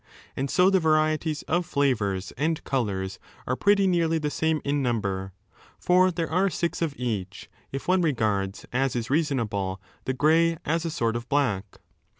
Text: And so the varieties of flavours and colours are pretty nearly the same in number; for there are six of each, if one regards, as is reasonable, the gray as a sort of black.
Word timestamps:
And 0.35 0.49
so 0.49 0.71
the 0.71 0.79
varieties 0.79 1.43
of 1.43 1.63
flavours 1.63 2.33
and 2.35 2.63
colours 2.63 3.19
are 3.45 3.55
pretty 3.55 3.85
nearly 3.85 4.17
the 4.17 4.31
same 4.31 4.59
in 4.65 4.81
number; 4.81 5.31
for 5.77 6.09
there 6.09 6.31
are 6.31 6.49
six 6.49 6.81
of 6.81 6.97
each, 6.97 7.51
if 7.71 7.87
one 7.87 8.01
regards, 8.01 8.65
as 8.73 8.95
is 8.95 9.11
reasonable, 9.11 9.79
the 10.05 10.13
gray 10.13 10.57
as 10.65 10.85
a 10.85 10.89
sort 10.89 11.15
of 11.15 11.29
black. 11.29 11.77